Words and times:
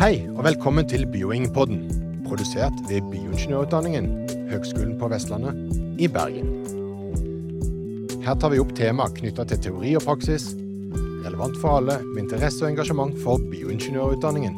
Hei, 0.00 0.22
og 0.32 0.46
velkommen 0.46 0.86
til 0.88 1.02
Bioingpodden, 1.12 1.82
produsert 2.24 2.72
ved 2.88 3.04
Bioingeniørutdanningen, 3.10 4.06
Høgskolen 4.48 4.94
på 4.96 5.10
Vestlandet 5.12 5.52
i 6.00 6.08
Bergen. 6.08 6.46
Her 8.24 8.38
tar 8.40 8.48
vi 8.54 8.62
opp 8.62 8.72
tema 8.78 9.10
knytta 9.12 9.44
til 9.50 9.60
teori 9.66 9.92
og 10.00 10.06
praksis, 10.06 10.54
relevant 11.26 11.60
for 11.60 11.82
alle 11.82 11.98
med 12.06 12.22
interesse 12.22 12.64
og 12.64 12.70
engasjement 12.70 13.12
for 13.20 13.44
bioingeniørutdanningen. 13.52 14.56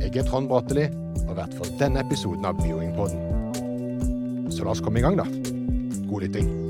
Jeg 0.00 0.10
er 0.16 0.26
Trond 0.26 0.50
Bratteli, 0.50 0.88
og 1.28 1.38
vert 1.38 1.54
for 1.54 1.70
denne 1.78 2.02
episoden 2.02 2.42
av 2.50 2.58
Bioingpodden. 2.58 4.50
Så 4.50 4.66
la 4.66 4.74
oss 4.74 4.82
komme 4.82 4.98
i 4.98 5.06
gang, 5.06 5.14
da. 5.22 5.30
God 6.10 6.26
lytting. 6.26 6.61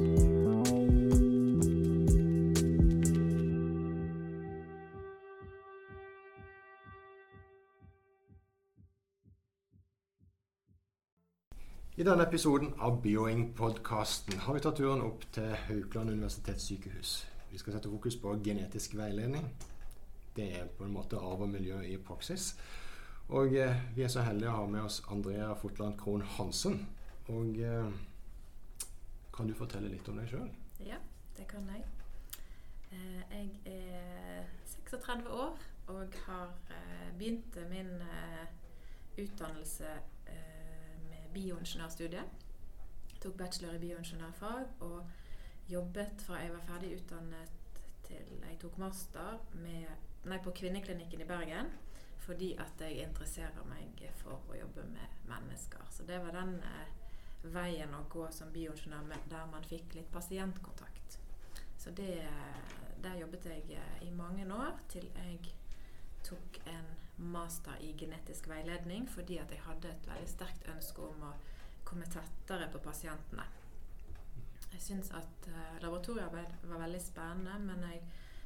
I 11.92 12.04
denne 12.08 12.24
episoden 12.24 12.70
av 12.80 13.02
Bioing-podkasten 13.04 14.38
har 14.46 14.54
vi 14.56 14.60
tatt 14.64 14.78
turen 14.80 15.02
opp 15.04 15.26
til 15.36 15.50
Haukeland 15.66 16.14
universitetssykehus. 16.14 17.10
Vi 17.50 17.58
skal 17.60 17.74
sette 17.74 17.90
fokus 17.92 18.14
på 18.16 18.30
genetisk 18.40 18.94
veiledning. 18.96 19.44
Det 20.32 20.46
er 20.56 20.70
på 20.72 20.86
en 20.86 20.94
måte 20.94 21.20
arv 21.20 21.42
og 21.44 21.50
miljø 21.52 21.82
i 21.84 21.98
praksis. 22.00 22.54
Og 23.28 23.52
eh, 23.60 23.82
vi 23.92 24.06
er 24.06 24.12
så 24.14 24.24
heldige 24.24 24.48
å 24.48 24.62
ha 24.62 24.70
med 24.72 24.86
oss 24.86 25.02
Andrea 25.12 25.50
Fotland 25.60 25.98
Krohn 26.00 26.24
Hansen. 26.38 26.78
Og 27.28 27.60
eh, 27.60 27.92
kan 29.36 29.52
du 29.52 29.52
fortelle 29.58 29.92
litt 29.92 30.08
om 30.08 30.16
deg 30.22 30.32
sjøl? 30.32 30.48
Ja, 30.88 30.96
det 31.36 31.44
kan 31.52 31.68
jeg. 31.74 31.84
Eh, 32.88 33.20
jeg 33.36 33.76
er 33.76 34.48
36 34.88 35.28
år 35.28 35.60
og 35.92 36.18
har 36.24 36.56
eh, 36.72 37.12
begynt 37.20 37.60
min 37.68 37.92
eh, 38.00 38.48
utdannelse 39.20 39.92
bioingeniørstudiet. 41.34 42.46
Tok 43.22 43.36
bachelor 43.38 43.76
i 43.76 43.82
bioingeniørfag 43.82 44.82
og 44.86 45.10
jobbet 45.70 46.24
fra 46.26 46.40
jeg 46.42 46.52
var 46.52 46.64
ferdig 46.66 46.96
utdannet 46.96 47.58
til 48.06 48.32
jeg 48.42 48.58
tok 48.60 48.78
master 48.82 49.38
med, 49.54 49.86
nei, 50.28 50.38
på 50.42 50.54
Kvinneklinikken 50.58 51.22
i 51.22 51.28
Bergen. 51.28 51.70
Fordi 52.22 52.52
at 52.62 52.78
jeg 52.78 53.02
interesserer 53.02 53.64
meg 53.66 53.98
for 54.20 54.38
å 54.52 54.54
jobbe 54.54 54.84
med 54.92 55.22
mennesker. 55.26 55.82
Så 55.90 56.04
det 56.06 56.20
var 56.22 56.36
den 56.36 56.54
eh, 56.62 56.92
veien 57.50 57.94
å 57.98 58.04
gå 58.10 58.28
som 58.30 58.52
bioingeniør 58.54 59.24
der 59.30 59.48
man 59.50 59.66
fikk 59.66 59.96
litt 59.98 60.10
pasientkontakt. 60.14 61.18
Så 61.82 61.90
det, 61.90 62.22
der 63.02 63.18
jobbet 63.18 63.48
jeg 63.50 63.74
eh, 63.74 64.04
i 64.06 64.10
mange 64.14 64.46
år 64.54 64.78
til 64.92 65.08
jeg 65.16 65.54
tok 66.22 66.60
en 66.70 66.92
master 67.16 67.80
i 67.80 67.92
genetisk 67.98 68.48
veiledning 68.48 69.08
fordi 69.10 69.38
at 69.42 69.50
jeg 69.52 69.62
hadde 69.66 69.90
et 69.90 70.06
veldig 70.08 70.30
sterkt 70.30 70.68
ønske 70.72 71.04
om 71.04 71.26
å 71.28 71.32
komme 71.84 72.08
tettere 72.10 72.68
på 72.72 72.80
pasientene. 72.82 73.44
Jeg 74.72 74.80
syns 74.80 75.10
at 75.14 75.48
uh, 75.50 75.76
laboratoriearbeid 75.82 76.54
var 76.70 76.80
veldig 76.86 77.00
spennende, 77.04 77.58
men 77.66 77.84
jeg, 77.90 78.00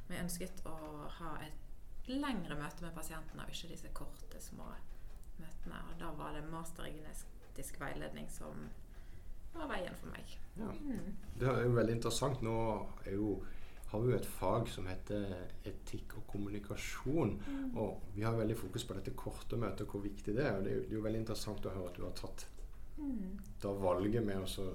jeg 0.09 0.23
ønsket 0.25 0.65
å 0.67 0.75
ha 1.19 1.37
et 1.45 2.11
lengre 2.11 2.57
møte 2.59 2.83
med 2.83 2.95
pasientene, 2.95 3.45
og 3.45 3.53
ikke 3.53 3.71
disse 3.71 3.91
korte, 3.95 4.41
små 4.43 4.67
møtene. 5.39 5.79
Og 5.91 5.95
da 6.01 6.11
var 6.19 6.35
det 6.35 6.43
master 6.51 6.87
i 6.87 6.95
genetisk 6.97 7.79
veiledning 7.79 8.27
som 8.31 8.67
var 9.55 9.71
veien 9.71 9.95
for 9.99 10.11
meg. 10.13 10.35
Ja. 10.57 10.71
Mm. 10.71 11.15
Det 11.39 11.49
er 11.51 11.63
jo 11.65 11.75
veldig 11.77 11.95
interessant. 11.97 12.43
Nå 12.45 12.57
er 13.05 13.15
jo, 13.17 13.31
har 13.87 14.01
vi 14.03 14.11
jo 14.11 14.17
et 14.17 14.25
fag 14.27 14.67
som 14.67 14.87
heter 14.89 15.31
etikk 15.69 16.17
og 16.19 16.27
kommunikasjon. 16.27 17.37
Og 17.79 18.01
vi 18.15 18.25
har 18.27 18.35
veldig 18.35 18.57
fokus 18.59 18.83
på 18.83 18.97
dette 18.97 19.15
korte 19.15 19.59
møtet, 19.59 19.85
og 19.87 19.95
hvor 19.95 20.03
viktig 20.03 20.35
det 20.35 20.43
er. 20.43 20.57
Og 20.57 20.65
det 20.65 20.71
er 20.73 20.75
jo, 20.75 20.83
det 20.83 20.91
er 20.91 20.99
jo 20.99 21.05
veldig 21.05 21.21
interessant 21.23 21.65
å 21.69 21.75
høre 21.77 21.93
at 21.93 21.99
du 21.99 22.05
har 22.07 22.15
tatt 22.19 22.47
Mm. 22.97 23.37
da 23.61 23.71
valget 23.77 24.23
med 24.25 24.41
å 24.41 24.67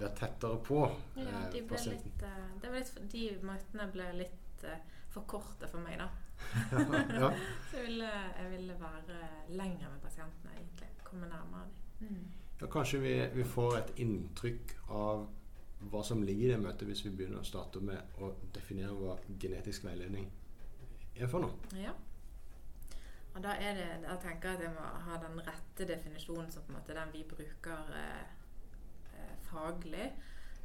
være 0.00 0.10
tettere 0.16 0.58
på 0.64 0.80
Ja, 1.16 1.22
eh, 1.22 1.46
de, 1.54 1.62
ble 1.68 1.78
litt, 1.86 2.22
eh, 2.22 2.42
det 2.60 2.68
var 2.68 2.82
litt, 2.82 2.98
de 3.12 3.22
møtene 3.48 3.86
ble 3.94 4.08
litt 4.18 4.64
eh, 4.68 4.82
for 5.08 5.24
korte 5.28 5.68
for 5.68 5.80
meg, 5.80 5.96
da. 6.00 6.08
ja. 7.22 7.30
Så 7.70 7.78
jeg 7.80 7.86
ville, 7.86 8.10
jeg 8.36 8.50
ville 8.52 8.76
være 8.80 9.22
lenger 9.56 9.88
med 9.88 10.00
pasientene, 10.04 10.52
egentlig. 10.58 10.90
Komme 11.04 11.28
nærmere 11.32 11.64
dem. 12.00 12.20
ja, 12.60 12.68
kanskje 12.68 13.00
vi, 13.00 13.14
vi 13.34 13.44
får 13.44 13.76
et 13.78 13.92
inntrykk 14.04 14.76
av 14.88 15.26
hva 15.80 16.02
som 16.04 16.22
ligger 16.22 16.48
i 16.48 16.52
det 16.52 16.60
møtet, 16.60 16.86
hvis 16.88 17.04
vi 17.06 17.14
begynner 17.16 17.40
å 17.40 17.46
starte 17.46 17.80
med 17.80 18.20
å 18.20 18.32
definere 18.54 18.92
hva 18.98 19.16
genetisk 19.40 19.86
veiledning 19.88 20.28
er 21.16 21.30
for 21.30 21.44
noe. 21.44 21.70
Ja. 21.80 21.94
Og 23.30 23.42
da 23.44 23.54
er 23.62 23.78
det, 23.78 23.86
jeg 24.02 24.18
tenker 24.24 24.56
at 24.56 24.64
jeg 24.64 24.74
må 24.74 24.84
ha 25.06 25.16
den 25.22 25.38
rette 25.46 25.86
definisjonen 25.86 26.50
som 26.52 26.66
på 26.66 26.72
en 26.72 26.80
måte 26.80 26.96
den 26.96 27.12
vi 27.14 27.22
bruker 27.30 27.94
eh, 27.96 28.34
eh, 29.14 29.34
faglig. 29.46 30.10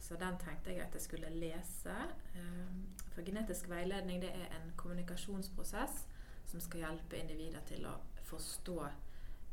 Så 0.01 0.17
den 0.21 0.37
tenkte 0.41 0.73
jeg 0.73 0.83
at 0.83 0.93
jeg 0.93 1.01
skulle 1.01 1.29
lese. 1.33 1.95
Eh, 2.35 3.05
for 3.13 3.25
genetisk 3.25 3.69
veiledning 3.69 4.21
det 4.21 4.33
er 4.33 4.51
en 4.57 4.73
kommunikasjonsprosess 4.77 6.03
som 6.45 6.61
skal 6.61 6.85
hjelpe 6.85 7.17
individer 7.21 7.63
til 7.69 7.85
å 7.89 7.95
forstå 8.25 8.79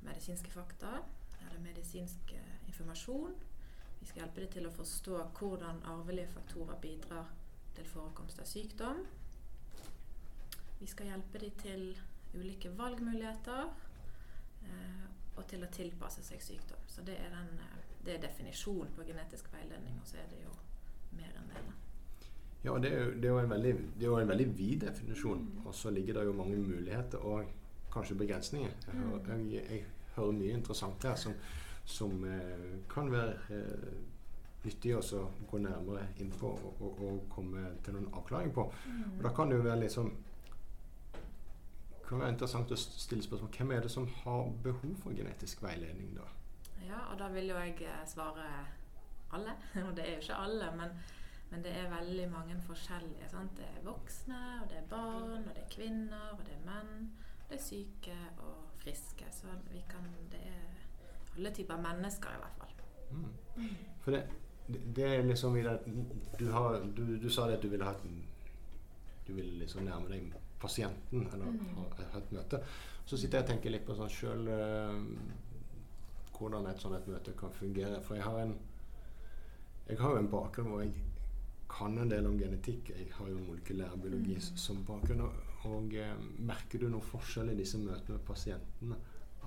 medisinske 0.02 0.50
fakta 0.50 0.98
eller 1.42 1.60
medisinsk 1.62 2.34
eh, 2.36 2.54
informasjon. 2.68 3.36
Vi 4.02 4.06
skal 4.08 4.24
hjelpe 4.24 4.40
dem 4.42 4.50
til 4.50 4.64
å 4.66 4.70
forstå 4.74 5.18
hvordan 5.38 5.76
arvelige 5.86 6.32
faktorer 6.32 6.78
bidrar 6.82 7.28
til 7.76 7.86
forekomst 7.86 8.40
av 8.42 8.48
sykdom. 8.50 9.04
Vi 10.80 10.88
skal 10.90 11.12
hjelpe 11.12 11.38
dem 11.38 11.52
til 11.62 11.84
ulike 12.34 12.72
valgmuligheter 12.74 13.70
eh, 14.66 15.06
og 15.36 15.46
til 15.46 15.62
å 15.62 15.70
tilpasse 15.70 16.26
seg 16.26 16.42
sykdom. 16.42 16.82
Så 16.90 17.06
det 17.06 17.14
er, 17.14 17.30
den, 17.30 17.54
eh, 17.62 17.78
det 18.02 18.16
er 18.16 18.26
definisjonen 18.26 18.90
på 18.96 19.06
genetisk 19.06 19.52
veiledning, 19.54 20.02
og 20.02 20.10
så 20.10 20.18
er 20.24 20.28
det 20.34 20.42
jo 20.42 20.58
mer 21.20 21.38
enn 21.38 21.54
det. 21.54 21.64
Ja, 22.66 22.74
det 22.82 22.90
er, 22.90 23.00
jo, 23.04 23.14
det, 23.14 23.24
er 23.28 23.36
jo 23.36 23.40
en 23.46 23.54
veldig, 23.54 23.74
det 24.00 24.10
jo 24.10 24.18
en 24.18 24.34
veldig 24.34 24.52
vid 24.58 24.78
definisjon. 24.88 25.48
Og 25.62 25.74
så 25.78 25.94
ligger 25.94 26.18
det 26.18 26.26
jo 26.26 26.38
mange 26.42 26.58
muligheter 26.58 27.22
og 27.22 27.54
kanskje 27.94 28.18
begrensninger. 28.18 28.74
Jeg 28.88 28.98
hører, 28.98 29.46
jeg, 29.46 29.66
jeg 29.70 29.84
hører 30.16 30.40
mye 30.42 30.58
interessant 30.58 31.06
her 31.06 31.14
som, 31.14 31.38
som 31.84 32.24
eh, 32.24 32.66
kan 32.90 33.10
være 33.12 33.38
eh, 33.50 33.94
nyttig 34.64 34.94
å 34.96 35.22
gå 35.50 35.58
nærmere 35.58 36.06
inn 36.22 36.30
på 36.38 36.52
og, 36.52 36.82
og, 36.82 37.00
og 37.06 37.24
komme 37.32 37.64
til 37.82 37.96
noen 37.96 38.12
avklaring 38.14 38.52
på. 38.54 38.68
Og 39.16 39.24
da 39.24 39.32
kan 39.34 39.50
det 39.50 39.58
jo 39.58 39.66
være 39.66 39.80
liksom 39.84 40.12
kan 42.12 42.20
være 42.20 42.34
interessant 42.34 42.72
å 42.74 42.76
stille 42.76 43.24
spørsmål 43.24 43.50
hvem 43.56 43.70
er 43.72 43.86
det 43.86 43.90
som 43.92 44.06
har 44.22 44.50
behov 44.64 44.94
for 45.00 45.16
genetisk 45.16 45.62
veiledning 45.64 46.12
da? 46.18 46.26
Ja, 46.84 46.98
og 47.08 47.18
da 47.20 47.30
vil 47.32 47.48
jo 47.48 47.56
jeg 47.56 47.78
eh, 47.88 48.04
svare 48.10 48.46
alle. 49.32 49.54
Og 49.86 49.94
det 49.96 50.04
er 50.04 50.16
jo 50.16 50.20
ikke 50.20 50.40
alle, 50.44 50.68
men, 50.76 50.90
men 51.50 51.62
det 51.64 51.72
er 51.78 51.88
veldig 51.88 52.26
mange 52.28 52.58
forskjellige. 52.66 53.30
Sant? 53.32 53.54
Det 53.56 53.64
er 53.64 53.86
voksne, 53.86 54.40
og 54.60 54.68
det 54.68 54.76
er 54.82 54.90
barn, 54.90 55.46
og 55.46 55.54
det 55.54 55.62
er 55.62 55.70
kvinner, 55.72 56.34
og 56.34 56.42
det 56.44 56.56
er 56.58 56.66
menn. 56.66 57.06
Det 57.48 57.56
er 57.56 57.64
syke 57.64 58.18
og 58.44 58.66
friske. 58.82 59.30
Så 59.32 59.54
vi 59.70 59.80
kan 59.88 60.04
Det 60.32 60.42
er 60.50 60.71
alle 61.36 61.50
typer 61.54 61.76
mennesker, 61.82 62.28
i 62.36 62.40
hvert 62.42 62.56
fall. 62.58 62.72
Mm. 63.12 63.68
For 64.04 64.10
det, 64.16 64.22
det, 64.68 64.80
det 64.96 65.04
er 65.08 65.22
liksom 65.26 65.56
i 65.56 65.62
det 65.62 65.76
du, 66.38 66.46
har, 66.52 66.78
du, 66.96 67.02
du 67.20 67.28
sa 67.30 67.46
det 67.48 67.58
at 67.58 67.62
du 67.62 67.68
ville 67.68 67.84
ha 67.84 67.92
et 67.92 68.06
Du 69.26 69.32
ville 69.34 69.58
liksom 69.64 69.84
nærme 69.86 70.08
deg 70.10 70.32
pasienten 70.60 71.26
eller 71.32 71.46
Mm. 71.46 71.76
ha, 71.76 72.04
ha 72.12 72.18
et 72.18 72.32
møte. 72.32 72.58
Så 73.06 73.16
sitter 73.16 73.38
jeg 73.38 73.44
og 73.44 73.50
tenker 73.50 73.70
litt 73.70 73.84
på 73.86 73.94
sånn 73.98 74.10
sjøl 74.10 74.48
hvordan 76.38 76.66
et 76.70 76.80
sånt 76.82 76.96
et 76.96 77.08
møte 77.10 77.34
kan 77.38 77.52
fungere. 77.54 78.00
For 78.02 78.14
jeg 78.18 78.24
har 78.24 78.40
en 78.42 78.54
jeg 79.88 79.98
har 79.98 80.10
jo 80.14 80.18
en 80.22 80.28
bakgrunn 80.30 80.68
hvor 80.70 80.80
jeg 80.84 80.92
kan 81.72 81.96
en 81.98 82.10
del 82.10 82.26
om 82.28 82.36
genetikk. 82.38 82.90
Jeg 82.94 83.08
har 83.16 83.28
jo 83.28 83.38
molekylærbiologi 83.46 84.34
Mm. 84.36 84.56
som 84.56 84.84
bakgrunn. 84.84 85.20
Og, 85.20 85.32
og 85.70 85.94
eh, 85.94 86.14
merker 86.38 86.78
du 86.78 86.88
noen 86.88 87.02
forskjell 87.02 87.50
i 87.50 87.54
disse 87.58 87.78
møtene 87.78 88.16
med 88.18 88.24
pasientene? 88.26 88.96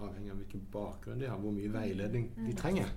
Avhengig 0.01 0.31
av 0.31 0.37
hvilken 0.37 0.65
bakgrunn 0.71 1.19
de 1.19 1.27
har, 1.29 1.37
hvor 1.39 1.51
mye 1.55 1.71
veiledning 1.71 2.29
de 2.35 2.41
Mm. 2.51 2.55
trenger. 2.55 2.89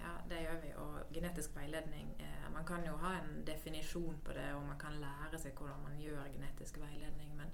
Ja, 0.00 0.12
det 0.28 0.38
gjør 0.46 0.60
vi. 0.62 0.70
Og 0.76 1.12
genetisk 1.12 1.56
veiledning 1.56 2.14
eh, 2.20 2.50
Man 2.52 2.64
kan 2.64 2.84
jo 2.86 2.96
ha 2.96 3.14
en 3.20 3.44
definisjon 3.46 4.16
på 4.24 4.32
det, 4.32 4.52
og 4.54 4.62
man 4.66 4.78
kan 4.78 4.92
lære 5.00 5.38
seg 5.38 5.54
hvordan 5.54 5.82
man 5.82 5.98
gjør 5.98 6.24
genetisk 6.32 6.78
veiledning. 6.78 7.36
Men 7.36 7.46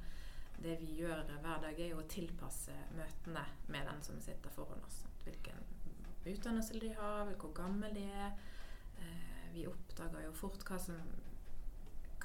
det 0.63 0.81
vi 0.81 0.87
gjør 0.99 1.23
hver 1.43 1.61
dag, 1.63 1.81
er 1.81 1.89
jo 1.89 2.01
å 2.01 2.09
tilpasse 2.09 2.73
møtene 2.97 3.45
med 3.69 3.87
den 3.87 4.03
som 4.03 4.21
sitter 4.21 4.51
foran 4.51 4.83
oss. 4.85 5.05
Hvilken 5.25 5.55
utdannelse 6.27 6.81
de 6.81 6.89
har, 6.95 7.25
hvor 7.39 7.53
gammel 7.55 7.95
de 7.95 8.03
er. 8.11 8.33
Eh, 8.99 9.55
vi 9.55 9.67
oppdager 9.67 10.25
jo 10.25 10.33
fort 10.33 10.65
hva 10.65 10.79
som, 10.79 10.97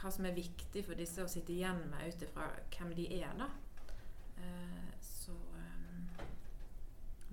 hva 0.01 0.11
som 0.11 0.25
er 0.25 0.33
viktig 0.33 0.83
for 0.85 0.93
disse 0.95 1.23
å 1.23 1.27
sitte 1.29 1.53
igjen 1.53 1.89
med 1.91 2.07
ut 2.09 2.21
ifra 2.25 2.49
hvem 2.75 2.95
de 2.95 3.05
er, 3.21 3.33
da. 3.37 3.47
Eh, 4.37 4.43
eh, 4.43 4.72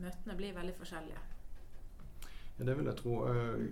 møtene 0.00 0.37
blir 0.38 0.55
veldig 0.56 0.75
forskjellige. 0.79 1.23
Ja, 2.58 2.64
det 2.69 2.76
vil 2.79 2.91
jeg 2.91 2.97
tro. 3.00 3.14
Eh, 3.29 3.64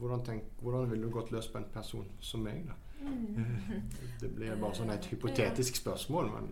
hvordan, 0.00 0.24
tenk, 0.24 0.44
hvordan 0.64 0.90
ville 0.90 1.06
du 1.08 1.12
gått 1.12 1.30
løs 1.32 1.48
på 1.52 1.58
en 1.60 1.68
person 1.72 2.06
som 2.24 2.40
meg, 2.44 2.66
da? 2.68 2.76
Det 4.20 4.28
blir 4.36 4.56
bare 4.60 4.76
sånn 4.76 4.92
et 4.92 5.06
hypotetisk 5.12 5.76
spørsmål, 5.80 6.30
men 6.34 6.50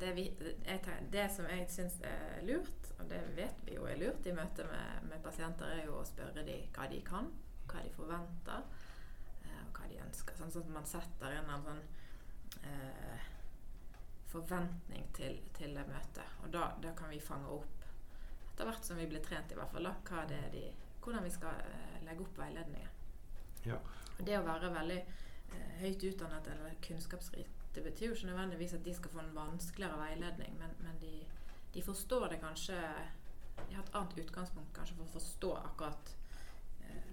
det, 0.00 0.10
vi, 0.16 0.24
tenker- 0.66 1.04
det 1.12 1.28
som 1.32 1.46
jeg 1.48 1.68
syns 1.70 2.00
er 2.04 2.40
lurt, 2.44 2.88
og 2.98 3.06
det 3.10 3.20
vet 3.36 3.60
vi 3.66 3.76
jo 3.76 3.84
er 3.88 3.96
lurt 4.00 4.26
i 4.26 4.32
møte 4.36 4.64
med, 4.68 5.04
med 5.10 5.22
pasienter, 5.24 5.70
er 5.78 5.86
jo 5.86 6.00
å 6.00 6.06
spørre 6.08 6.42
dem 6.44 6.64
hva 6.74 6.88
de 6.90 6.98
kan, 7.06 7.28
hva 7.70 7.84
de 7.84 7.92
forventer, 7.96 8.64
eh, 9.44 9.60
og 9.68 9.78
hva 9.78 9.88
de 9.92 10.00
ønsker. 10.04 10.36
Sånn 10.40 10.52
at 10.64 10.72
man 10.74 10.88
setter 10.90 11.36
inn 11.38 11.52
en 11.54 11.64
sånn 11.68 11.84
eh, 12.64 13.30
forventning 14.34 15.06
til, 15.16 15.38
til 15.56 15.74
det 15.76 15.84
møtet. 15.88 16.38
Og 16.42 16.52
da, 16.54 16.68
da 16.82 16.92
kan 16.98 17.12
vi 17.12 17.20
fange 17.22 17.50
opp, 17.54 17.84
etter 18.52 18.68
hvert 18.68 18.86
som 18.86 18.98
vi 18.98 19.08
blir 19.10 19.22
trent 19.24 19.52
i 19.52 19.58
hvert 19.58 19.72
fall, 19.72 19.88
da, 19.88 19.94
hva 20.08 20.24
det 20.30 20.38
er 20.46 20.52
de, 20.54 20.64
hvordan 21.04 21.26
vi 21.26 21.32
skal 21.34 21.58
uh, 21.58 21.98
legge 22.06 22.24
opp 22.24 22.38
veiledningen. 22.38 22.90
Ja. 23.64 23.78
Og 24.14 24.22
det 24.26 24.38
å 24.38 24.46
være 24.46 24.72
veldig 24.74 25.00
uh, 25.02 25.70
høyt 25.82 26.06
utdannet 26.10 26.50
eller 26.54 26.78
kunnskapsrik, 26.84 27.50
det 27.74 27.82
betyr 27.82 28.10
jo 28.12 28.18
ikke 28.18 28.30
nødvendigvis 28.30 28.76
at 28.76 28.84
de 28.86 28.94
skal 28.94 29.10
få 29.10 29.22
en 29.24 29.34
vanskeligere 29.34 29.98
veiledning, 29.98 30.54
men, 30.60 30.76
men 30.86 31.00
de, 31.02 31.14
de 31.74 31.82
forstår 31.82 32.28
det 32.30 32.42
kanskje 32.44 32.78
De 33.54 33.74
har 33.74 33.82
et 33.82 33.94
annet 33.94 34.18
utgangspunkt 34.18 34.72
kanskje 34.74 34.96
for 34.98 35.06
å 35.06 35.14
forstå 35.14 35.50
akkurat 35.60 36.14
uh, 36.84 37.12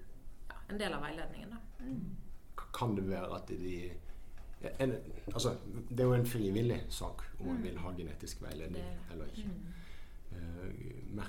ja, 0.50 0.62
en 0.70 0.80
del 0.82 0.94
av 0.98 1.04
veiledningen. 1.06 1.54
Da. 1.54 1.86
Mm. 1.86 2.64
Kan 2.74 2.96
det 2.98 3.06
være 3.10 3.36
at 3.38 3.50
de 3.50 3.76
en, 4.80 4.92
altså, 5.34 5.58
Det 5.90 6.00
er 6.00 6.04
jo 6.04 6.14
en 6.14 6.26
frivillig 6.26 6.86
sak 6.90 7.22
om 7.40 7.46
man 7.48 7.56
Mm. 7.58 7.64
vil 7.64 7.78
ha 7.78 7.90
genetisk 7.98 8.42
veiledning 8.42 8.76
Det 8.84 8.84
er 8.84 8.96
det. 8.96 9.12
eller 9.12 9.26
ikke. 9.26 9.48
Mm. 9.48 11.18
Uh, 11.18 11.24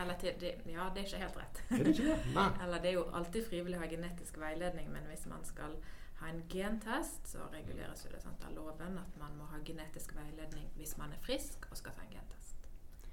Eller 0.00 0.18
til, 0.18 0.32
de, 0.40 0.46
ja, 0.72 0.88
det 0.94 0.98
er 1.00 1.04
ikke 1.04 1.16
helt 1.18 1.36
rett. 1.36 1.62
er 1.70 1.76
det 1.84 1.86
ikke 1.98 2.04
det? 2.10 2.18
Eller 2.62 2.78
det 2.82 2.88
er 2.90 2.92
jo 2.92 3.04
alltid 3.14 3.46
frivillig 3.48 3.78
å 3.78 3.80
ha 3.80 3.86
genetisk 3.88 4.38
veiledning, 4.38 4.90
men 4.92 5.02
hvis 5.08 5.26
man 5.26 5.44
skal 5.44 5.76
ha 6.20 6.28
en 6.28 6.42
gentest, 6.48 7.28
så 7.28 7.38
reguleres 7.52 8.04
jo 8.04 8.10
det 8.12 8.22
sant, 8.22 8.44
av 8.44 8.52
loven 8.54 8.98
at 8.98 9.16
man 9.20 9.36
må 9.38 9.44
ha 9.44 9.58
genetisk 9.64 10.14
veiledning 10.16 10.68
hvis 10.76 10.96
man 10.98 11.12
er 11.12 11.18
frisk 11.22 11.66
og 11.70 11.76
skal 11.76 11.92
ta 11.92 12.02
en 12.02 12.12
gentest. 12.18 12.56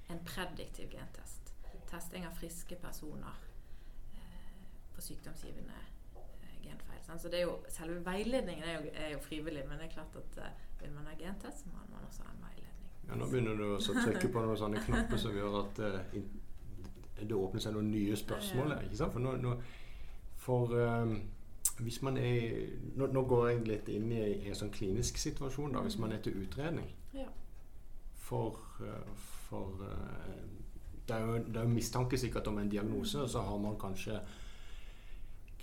En 0.09 0.19
prediktiv 0.25 0.89
gentest. 0.92 1.54
Testing 1.88 2.25
av 2.25 2.31
friske 2.36 2.75
personer 2.75 3.39
eh, 4.16 4.19
på 4.95 5.01
sykdomsgivende 5.01 5.74
genfeil. 6.63 7.01
Sant? 7.06 7.21
Så 7.21 7.31
det 7.33 7.44
jo, 7.44 7.57
selve 7.69 8.00
veiledningen 8.06 8.63
er 8.63 8.77
jo, 8.77 8.94
er 9.06 9.12
jo 9.15 9.19
frivillig, 9.24 9.65
men 9.69 9.81
det 9.81 9.89
er 9.89 9.94
klart 9.98 10.15
at 10.19 10.39
uh, 10.39 10.63
vil 10.81 10.95
man 10.95 11.10
ha 11.12 11.18
gentest, 11.19 11.63
så 11.63 11.74
må 11.74 11.83
man 11.92 12.07
også 12.07 12.25
ha 12.27 12.31
en 12.33 12.42
veiledning. 12.48 12.89
Ja, 13.07 13.19
nå 13.19 13.27
begynner 13.31 13.60
du 13.60 13.65
å 13.75 13.80
trykke 13.83 14.31
på 14.31 14.45
noen 14.45 14.60
sånne 14.60 14.81
knapper 14.86 15.19
som 15.19 15.36
gjør 15.36 15.60
at 15.63 15.83
uh, 15.83 16.24
det 17.19 17.36
åpner 17.38 17.63
seg 17.63 17.75
noen 17.75 17.92
nye 17.92 18.18
spørsmål. 18.18 18.75
Her, 18.75 18.83
Ikke 18.88 19.00
sant? 19.00 19.15
For, 19.15 19.24
nå, 19.24 19.36
nå, 19.44 19.54
for 20.44 20.74
eh, 20.75 21.13
hvis 21.86 22.01
man 22.04 22.18
er 22.19 22.74
nå, 23.00 23.07
nå 23.13 23.24
går 23.30 23.48
jeg 23.50 23.62
litt 23.69 23.92
inn 23.94 24.09
i, 24.12 24.24
i 24.44 24.50
en 24.51 24.57
sånn 24.57 24.74
klinisk 24.74 25.21
situasjon. 25.21 25.75
da, 25.75 25.83
Hvis 25.86 26.00
man 26.01 26.12
er 26.12 26.24
til 26.25 26.42
utredning 26.42 26.89
Ja. 27.13 27.27
for, 28.16 28.59
for 29.48 29.86
det, 31.07 31.16
er 31.16 31.21
jo, 31.21 31.38
det 31.38 31.57
er 31.62 31.63
jo 31.63 31.75
mistanke 31.75 32.18
sikkert 32.18 32.48
om 32.48 32.57
en 32.57 32.71
diagnose, 32.71 33.21
og 33.21 33.30
så 33.30 33.42
har 33.45 33.57
man 33.62 33.80
kanskje 33.80 34.19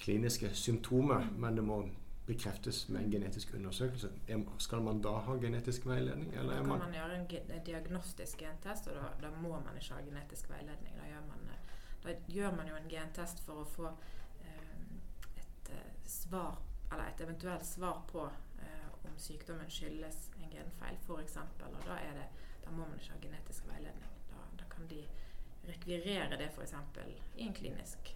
kliniske 0.00 0.50
symptomer, 0.56 1.26
men 1.36 1.56
det 1.56 1.64
må 1.64 1.82
bekreftes 2.26 2.88
med 2.88 3.04
en 3.04 3.10
genetisk 3.10 3.54
undersøkelse. 3.54 4.10
Er- 4.28 4.44
Skal 4.58 4.82
man 4.82 5.00
da 5.02 5.08
ha 5.26 5.32
genetisk 5.42 5.86
veiledning? 5.86 6.34
Eller 6.34 6.52
Da 6.54 6.58
kan 6.60 6.68
man, 6.68 6.78
man 6.78 6.92
gjøre 6.92 7.16
en 7.18 7.64
diagnostisk 7.66 8.38
gentest, 8.38 8.86
og 8.88 8.94
da, 8.94 9.28
da 9.28 9.30
må 9.42 9.48
man 9.48 9.76
ikke 9.80 9.94
ha 9.94 10.00
genetisk 10.06 10.50
veiledning. 10.50 10.94
Da 10.96 11.08
gjør 11.10 11.26
man, 11.28 11.48
eh, 11.50 11.74
da 12.04 12.14
gjør 12.28 12.56
man 12.56 12.68
jo 12.68 12.76
en 12.76 12.88
gentest 12.88 13.42
for 13.46 13.64
å 13.64 13.64
få 13.64 13.88
eh, 13.88 15.40
et 15.42 15.72
eh, 15.74 15.90
svar, 16.06 16.60
eller 16.92 17.04
et 17.10 17.20
eventuelt 17.26 17.66
svar 17.66 18.04
på 18.12 18.28
eh, 18.62 18.86
om 19.04 19.18
sykdommen 19.18 19.70
skyldes 19.70 20.30
en 20.42 20.50
genfeil, 20.54 20.96
f.eks. 21.06 21.36
Og 21.36 21.82
da, 21.86 21.98
det, 22.14 22.28
da 22.64 22.70
må 22.70 22.86
man 22.86 22.98
ikke 23.00 23.12
ha 23.16 23.20
genetisk 23.26 23.66
veiledning. 23.72 24.16
Da, 24.30 24.64
kan 24.70 24.86
de 24.88 25.02
rekvirere 25.68 26.38
det 26.38 26.48
f.eks. 26.54 26.74
i 27.36 27.46
en 27.48 27.54
klinisk. 27.54 28.14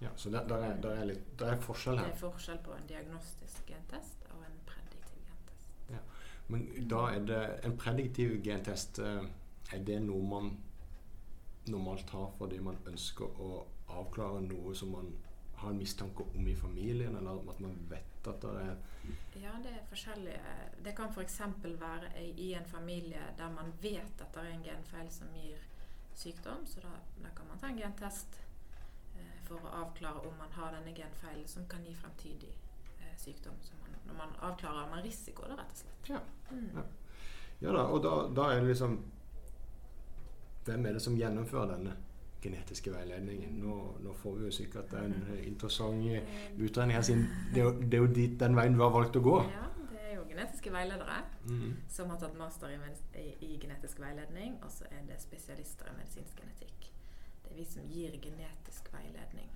Ja, 0.00 0.08
så 0.16 0.30
der, 0.30 0.46
der, 0.48 0.56
er, 0.56 0.80
der, 0.80 0.90
er 0.90 1.04
litt, 1.04 1.24
der 1.38 1.54
er 1.54 1.60
forskjell 1.60 1.98
Det 2.00 2.06
er 2.08 2.16
forskjell 2.16 2.58
på 2.64 2.72
en 2.72 2.86
diagnostisk 2.88 3.66
gentest 3.68 4.24
og 4.32 4.44
en 4.46 4.60
prediktiv 4.66 5.20
gentest. 5.26 6.06
Men 6.48 6.88
da 6.88 7.02
er 7.14 7.26
det 7.28 7.42
en 7.68 7.76
prediktiv 7.78 8.38
gentest 8.44 8.98
eh, 8.98 9.26
Er 9.72 9.84
det 9.86 10.00
noe 10.02 10.24
man 10.26 10.54
normalt 11.70 12.10
har 12.10 12.30
fordi 12.38 12.58
man 12.64 12.80
ønsker 12.88 13.42
å 13.44 13.50
avklare 13.90 14.40
noe 14.46 14.72
som 14.74 14.94
man 14.96 15.12
har 15.60 15.70
en 15.70 15.78
mistanke 15.78 16.24
om 16.34 16.48
i 16.48 16.54
familien, 16.56 17.16
eller 17.16 17.42
at 17.52 17.60
man 17.60 17.76
vet 17.90 18.28
at 18.28 18.42
det 18.42 18.52
er 18.62 18.76
Ja, 19.40 19.52
det 19.62 19.72
er 19.76 19.84
forskjellige. 19.88 20.54
Det 20.84 20.94
kan 20.96 21.12
f.eks. 21.12 21.40
være 21.64 22.24
i 22.36 22.52
en 22.54 22.64
familie 22.64 23.22
der 23.38 23.52
man 23.52 23.72
vet 23.82 24.24
at 24.24 24.34
det 24.34 24.42
er 24.42 24.54
en 24.54 24.64
genfeil 24.64 25.10
som 25.12 25.28
gir 25.36 25.60
sykdom, 26.14 26.66
så 26.66 26.80
da, 26.80 26.94
da 27.22 27.32
kan 27.36 27.48
man 27.48 27.60
ta 27.60 27.68
en 27.68 27.78
gentest 27.78 28.40
for 29.50 29.66
å 29.68 29.74
avklare 29.84 30.22
om 30.28 30.36
man 30.38 30.52
har 30.56 30.72
denne 30.78 30.94
genfeilen 30.96 31.46
som 31.50 31.66
kan 31.70 31.82
gi 31.86 31.94
fremtidig 31.98 32.50
eh, 33.00 33.14
sykdom. 33.18 33.56
Man, 33.82 33.96
når 34.06 34.18
man 34.24 34.36
avklarer 34.50 34.90
man 34.90 35.02
risiko, 35.04 35.46
da, 35.50 35.58
rett 35.60 35.74
og 35.74 35.82
slett. 35.84 36.10
Ja. 36.14 36.20
Mm. 36.50 36.68
Ja. 36.78 36.86
Ja 37.60 37.72
da, 37.76 37.82
og 37.92 38.00
da, 38.06 38.12
da 38.32 38.46
er 38.54 38.62
det 38.62 38.70
liksom 38.72 38.94
Hvem 40.64 40.86
er 40.86 40.92
det 40.96 41.02
som 41.02 41.16
gjennomfører 41.16 41.74
denne 41.74 41.92
genetiske 42.44 42.92
veiledningen? 42.94 43.58
Nå, 43.60 43.74
nå 44.04 44.12
får 44.16 44.36
vi 44.38 44.46
jo 44.48 44.52
sikkert 44.54 44.92
en 45.00 45.14
eh, 45.34 45.42
interessant 45.48 46.04
eh, 46.08 46.20
Eh, 46.20 46.54
utredning 46.64 46.96
her, 46.96 47.04
siden 47.04 47.26
det 47.54 47.64
det 47.90 47.98
er 47.98 48.04
jo 48.06 48.10
dit, 48.16 48.38
den 48.40 48.56
veien 48.56 48.76
du 48.76 48.80
har 48.84 48.92
valgt 48.94 49.16
å 49.16 49.22
gå. 49.24 49.36
Ja, 49.50 49.66
det 49.90 50.00
er 50.06 50.14
jo 50.18 50.24
genetiske 50.30 50.72
veiledere 50.72 51.18
Mhm. 51.44 51.76
som 51.88 52.10
har 52.10 52.18
tatt 52.20 52.36
master 52.38 52.68
i, 52.70 52.76
i, 53.18 53.26
i 53.48 53.58
genetisk 53.58 54.00
veiledning, 54.00 54.58
og 54.62 54.70
så 54.70 54.84
er 54.90 55.04
det 55.08 55.20
spesialister 55.20 55.88
i 55.90 55.96
medisinsk 55.96 56.36
genetikk. 56.40 56.90
Det 57.50 57.56
er 57.56 57.64
vi 57.64 57.64
som 57.66 57.86
gir 57.90 58.14
genetisk 58.22 58.92
veiledning. 58.92 59.48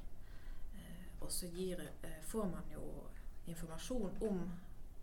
Eh, 0.75 1.05
og 1.21 1.31
så 1.33 1.47
eh, 1.47 2.23
får 2.27 2.49
man 2.51 2.73
jo 2.75 2.83
informasjon 3.47 4.17
om 4.21 4.41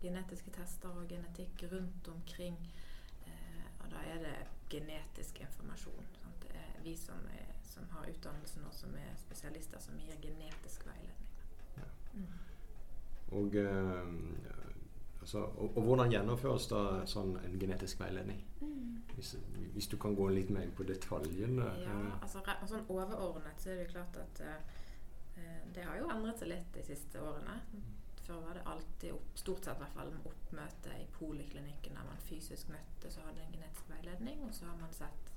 genetiske 0.02 0.50
tester 0.50 0.88
og 0.88 1.08
genetikk 1.08 1.64
rundt 1.72 2.08
omkring. 2.08 2.58
Eh, 3.26 3.64
og 3.80 3.90
da 3.90 3.96
er 3.96 4.20
det 4.20 4.34
genetisk 4.68 5.40
informasjon. 5.40 6.04
Sant? 6.20 6.42
Det 6.42 6.52
er 6.52 6.82
vi 6.84 6.96
som, 6.96 7.24
er, 7.32 7.54
som 7.64 7.88
har 7.96 8.12
utdannelsen 8.12 8.68
og 8.68 8.74
som 8.74 8.94
er 8.94 9.16
spesialister, 9.24 9.80
som 9.80 9.96
gir 9.96 10.20
genetisk 10.20 10.84
veiledning. 10.86 11.32
Ja. 11.78 11.88
Mm. 12.12 12.28
Og, 13.40 13.56
eh, 13.56 14.71
altså, 15.22 15.46
og, 15.46 15.76
og 15.78 15.86
hvordan 15.88 16.12
gjennomføres 16.12 16.68
da 16.70 16.82
sånn 17.08 17.36
en 17.40 17.56
genetisk 17.62 18.02
veiledning? 18.02 18.42
Hvis, 19.12 19.34
hvis 19.74 19.88
du 19.92 19.96
kan 20.00 20.14
gå 20.16 20.28
litt 20.32 20.50
mer 20.52 20.64
inn 20.66 20.76
på 20.76 20.86
detaljene. 20.88 21.66
Ja, 21.82 21.96
eh, 21.96 22.14
altså 22.22 22.40
re- 22.46 22.60
sånn 22.68 22.86
overordnet 22.88 23.60
så 23.60 23.72
er 23.72 23.82
det 23.82 23.90
klart 23.92 24.16
at 24.20 24.40
eh, 24.46 24.78
det 25.74 25.84
har 25.88 25.98
jo 26.00 26.08
endret 26.12 26.40
seg 26.40 26.52
litt 26.52 26.70
de 26.76 26.84
siste 26.86 27.20
årene. 27.20 27.58
Før 28.22 28.38
var 28.44 28.54
det 28.54 28.62
alltid 28.70 29.12
opp, 29.16 29.30
stort 29.34 29.66
sett 29.66 29.76
i 29.80 29.82
hvert 29.82 29.96
fall 29.96 30.12
oppmøte 30.30 30.94
i 31.00 31.06
poliklinikken 31.16 31.96
der 31.98 32.06
man 32.06 32.20
fysisk 32.22 32.68
møtte, 32.70 33.10
så 33.10 33.24
hadde 33.26 33.42
en 33.42 33.54
genetisk 33.56 33.88
veiledning. 33.90 34.42
Og 34.46 34.54
så 34.54 34.68
har 34.70 34.76
man 34.80 34.92
sett 34.94 35.30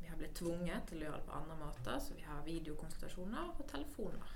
Vi 0.00 0.08
har 0.08 0.16
blitt 0.16 0.34
tvunget 0.38 0.86
til 0.88 1.02
å 1.02 1.04
gjøre 1.10 1.18
det 1.20 1.26
på 1.28 1.34
andre 1.36 1.56
måter, 1.60 1.98
så 2.00 2.14
vi 2.16 2.24
har 2.24 2.40
videokonsultasjoner 2.46 3.50
og 3.52 3.66
telefoner. 3.68 4.32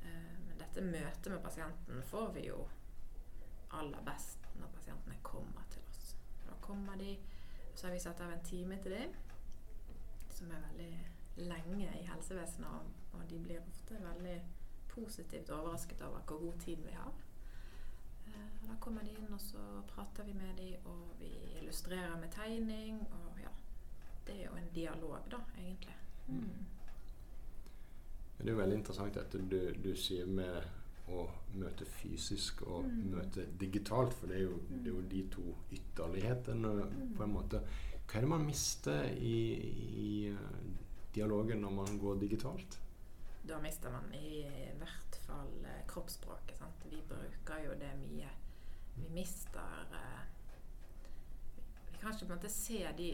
Uh, 0.00 0.36
men 0.46 0.56
dette 0.62 0.82
møtet 0.86 1.28
med 1.34 1.42
pasienten 1.44 2.00
får 2.08 2.32
vi 2.38 2.46
jo 2.48 2.62
aller 3.70 4.02
best 4.06 4.48
når 4.58 4.72
pasientene 4.74 5.16
kommer 5.22 5.64
til 5.70 5.82
oss. 5.90 6.16
Da 6.46 6.56
kommer 6.60 6.96
de, 6.96 7.16
så 7.74 7.86
har 7.86 7.94
vi 7.94 8.02
satt 8.02 8.20
av 8.20 8.32
en 8.32 8.44
time 8.44 8.78
til 8.82 8.94
dem 8.96 9.16
som 10.38 10.50
er 10.54 10.62
veldig 10.70 11.48
lenge 11.48 11.88
i 12.00 12.06
helsevesenet, 12.06 12.68
og, 12.68 13.18
og 13.18 13.30
de 13.30 13.38
blir 13.42 13.62
ofte 13.62 13.98
veldig 14.02 14.36
positivt 14.88 15.50
overrasket 15.50 16.02
over 16.02 16.20
hvor 16.26 16.38
god 16.38 16.60
tid 16.62 16.76
vi 16.76 16.94
har. 16.94 17.14
Eh, 18.26 18.68
da 18.68 18.76
kommer 18.80 19.02
de 19.02 19.10
inn, 19.10 19.32
og 19.32 19.40
så 19.40 19.62
prater 19.88 20.24
vi 20.24 20.32
med 20.32 20.56
dem, 20.58 20.86
og 20.86 21.14
vi 21.18 21.30
illustrerer 21.60 22.16
med 22.20 22.30
tegning. 22.30 23.00
Og 23.12 23.40
ja, 23.42 23.52
det 24.26 24.40
er 24.40 24.44
jo 24.44 24.56
en 24.56 24.74
dialog, 24.74 25.18
da, 25.30 25.40
egentlig. 25.58 25.96
Mm. 26.28 26.66
Det 28.38 28.46
er 28.46 28.50
jo 28.50 28.58
veldig 28.58 28.76
interessant 28.76 29.16
at 29.16 29.32
du, 29.32 29.60
du 29.84 29.94
sier 29.96 30.26
med 30.26 30.62
å 31.10 31.28
møte 31.54 31.84
fysisk 31.88 32.62
og 32.66 32.84
Mm. 32.84 33.10
møte 33.14 33.46
digitalt, 33.60 34.12
for 34.14 34.26
det 34.26 34.36
er, 34.36 34.42
jo, 34.42 34.58
det 34.68 34.86
er 34.86 34.94
jo 34.96 35.00
de 35.10 35.22
to 35.30 35.44
ytterlighetene 35.72 36.72
på 37.16 37.22
en 37.24 37.32
måte. 37.32 37.60
Hva 38.08 38.16
er 38.16 38.20
det 38.20 38.28
man 38.28 38.46
mister 38.46 39.04
i, 39.04 39.38
i 40.02 40.28
eh, 40.28 40.36
dialogen 41.14 41.60
når 41.60 41.70
man 41.70 41.98
går 41.98 42.18
digitalt? 42.20 42.78
Da 43.48 43.58
mister 43.60 43.90
man 43.90 44.12
i 44.14 44.44
hvert 44.78 45.18
fall 45.26 45.64
eh, 45.64 45.82
kroppsspråket. 45.88 46.56
Sant? 46.58 46.84
Vi 46.90 47.00
bruker 47.08 47.64
jo 47.64 47.74
det 47.80 47.92
mye. 48.00 48.28
Vi 48.96 49.08
mister 49.14 49.86
eh, 49.92 50.24
Vi 51.92 51.98
kan 52.00 52.12
ikke 52.12 52.26
på 52.26 52.32
en 52.32 52.38
måte 52.38 52.48
se 52.52 52.86
de 52.96 53.08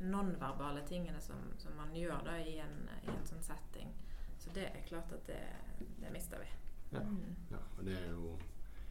nonverbale 0.00 0.84
tingene 0.86 1.20
som, 1.20 1.40
som 1.58 1.74
man 1.76 1.90
gjør 1.96 2.20
da 2.24 2.36
i 2.38 2.58
en, 2.62 2.76
i 3.02 3.10
en 3.10 3.24
sånn 3.26 3.42
setting. 3.42 3.90
Så 4.38 4.50
det 4.54 4.68
er 4.68 4.84
klart 4.86 5.10
at 5.12 5.26
det, 5.26 5.40
det 5.98 6.12
mister 6.14 6.38
vi. 6.38 6.46
Ja. 6.92 7.00
Mm, 7.04 7.36
Ja, 7.50 7.62
og 7.78 7.84
det 7.84 7.96
er 7.98 8.10
jo 8.10 8.36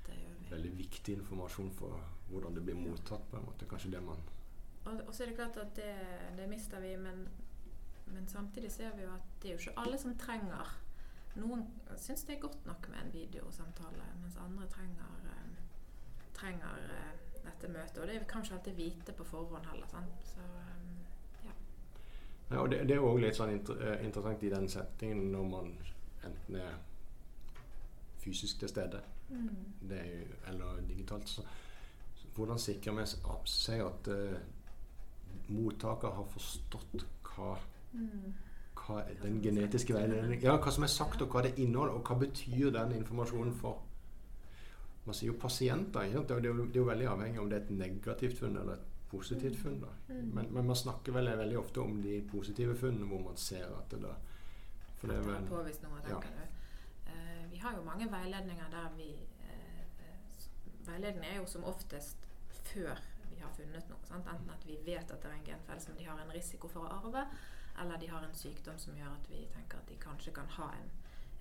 det 0.06 0.18
veldig 0.50 0.78
viktig 0.78 1.18
informasjon 1.18 1.72
for 1.72 2.00
hvordan 2.30 2.56
det 2.56 2.64
blir 2.66 2.76
mottatt. 2.76 3.30
på 3.32 3.38
en 3.38 3.46
måte. 3.46 3.66
Kanskje 3.66 3.92
det 3.92 4.04
man 4.04 4.22
og, 4.88 5.02
og 5.08 5.16
så 5.16 5.24
er 5.24 5.28
det 5.28 5.36
klart 5.36 5.58
at 5.58 5.76
det, 5.76 5.94
det 6.38 6.50
mister 6.50 6.80
vi, 6.80 6.96
men, 6.98 7.28
men 8.06 8.28
samtidig 8.28 8.72
ser 8.72 8.96
vi 8.96 9.04
jo 9.04 9.14
at 9.14 9.26
det 9.42 9.50
er 9.50 9.54
jo 9.54 9.60
ikke 9.60 9.80
alle 9.84 9.98
som 10.00 10.18
trenger 10.18 10.76
Noen 11.38 11.68
syns 12.02 12.24
det 12.26 12.38
er 12.38 12.40
godt 12.42 12.64
nok 12.66 12.88
med 12.90 12.98
en 13.04 13.12
videosamtale, 13.14 14.06
mens 14.22 14.38
andre 14.42 14.66
trenger, 14.74 15.28
eh, 15.30 15.60
trenger 16.34 16.80
eh, 16.96 17.12
dette 17.44 17.70
møtet. 17.70 18.00
Og 18.02 18.08
det 18.08 18.16
vil 18.16 18.26
kanskje 18.32 18.56
alltid 18.56 18.74
vite 18.74 19.14
på 19.14 19.24
forhånd 19.28 19.68
heller. 19.70 19.86
Sant? 19.92 20.26
Så, 20.26 20.42
eh, 20.64 21.46
ja. 21.46 21.54
Ja, 22.50 22.64
og 22.64 22.72
det, 22.72 22.80
det 22.90 22.98
er 22.98 23.06
òg 23.06 23.22
litt 23.22 23.38
sånn 23.38 23.54
inter, 23.54 23.84
interessant 24.02 24.44
i 24.44 24.50
den 24.50 24.66
settingen 24.72 25.28
når 25.36 25.46
man 25.52 25.70
enten 26.26 26.58
er 26.58 26.80
fysisk 28.28 28.60
til 28.60 28.70
stede 28.76 29.02
Mm. 29.30 29.50
det 29.90 29.98
jo, 30.08 30.36
eller 30.48 30.78
digitalt. 30.88 31.28
Så, 31.30 31.42
hvordan 32.36 32.60
sikrer 32.60 32.94
vi 32.96 33.06
seg 33.50 33.82
at 33.84 34.08
uh, 34.08 34.38
mottaker 35.52 36.14
har 36.16 36.28
forstått 36.32 37.04
hva, 37.24 37.58
Mm. 37.94 38.34
hva 38.76 39.02
den 39.24 39.42
genetiske 39.42 39.94
veiledningen 39.96 40.44
Ja, 40.44 40.58
hva 40.58 40.72
som 40.72 40.84
er 40.84 40.88
sagt, 40.92 41.22
og 41.22 41.30
hva 41.34 41.42
det 41.44 41.58
inneholder, 41.58 41.94
og 41.98 42.04
hva 42.08 42.18
betyr 42.20 42.72
den 42.72 42.92
informasjonen 43.02 43.54
for 43.54 43.82
Man 45.08 45.16
sier 45.16 45.32
jo 45.32 45.38
pasienter. 45.40 46.02
Ikke 46.04 46.18
sant? 46.18 46.28
Det, 46.28 46.38
er 46.38 46.50
jo, 46.50 46.66
det 46.66 46.76
er 46.76 46.80
jo 46.82 46.88
veldig 46.90 47.06
avhengig 47.08 47.40
om 47.40 47.50
det 47.50 47.58
er 47.58 47.62
et 47.64 47.70
negativt 47.80 48.40
funn 48.42 48.58
eller 48.60 48.74
et 48.74 48.88
positivt 49.10 49.56
funn. 49.62 49.78
Da. 49.80 49.88
Mm. 50.10 50.32
Men, 50.36 50.50
men 50.54 50.66
man 50.68 50.76
snakker 50.76 51.16
vel 51.16 51.30
veldig 51.38 51.58
ofte 51.62 51.80
om 51.80 52.02
de 52.04 52.18
positive 52.32 52.76
funnene 52.76 53.08
hvor 53.08 53.22
man 53.24 53.38
ser 53.40 53.66
at 53.72 53.88
det 53.92 54.02
da 54.04 54.12
For 54.98 55.08
det 55.08 55.16
er 55.18 55.22
vel 55.30 55.48
påvist 55.48 55.84
noe, 55.84 56.02
ja. 56.10 56.20
Vi 57.58 57.62
har 57.62 57.74
jo 57.74 57.84
mange 57.84 58.06
veiledninger 58.12 58.70
der 58.70 58.90
vi 58.96 59.12
eh, 59.50 59.86
Veiledning 60.86 61.26
er 61.26 61.40
jo 61.40 61.46
som 61.50 61.64
oftest 61.66 62.28
før 62.68 63.00
vi 63.32 63.40
har 63.42 63.50
funnet 63.56 63.88
noe. 63.90 64.06
Sant? 64.06 64.28
Enten 64.30 64.52
at 64.54 64.66
vi 64.68 64.76
vet 64.86 65.10
at 65.10 65.24
det 65.24 65.32
er 65.32 65.38
en 65.40 65.48
genfeil 65.48 65.82
som 65.82 65.96
de 65.98 66.06
har 66.06 66.22
en 66.22 66.34
risiko 66.36 66.70
for 66.70 66.86
å 66.86 66.92
arve, 67.00 67.24
eller 67.82 67.98
de 67.98 68.12
har 68.12 68.28
en 68.28 68.38
sykdom 68.38 68.78
som 68.78 68.94
gjør 69.00 69.10
at 69.10 69.26
vi 69.32 69.42
tenker 69.56 69.82
at 69.82 69.90
de 69.90 69.98
kanskje 70.04 70.36
kan 70.38 70.52
ha 70.54 70.68
en, 70.78 70.94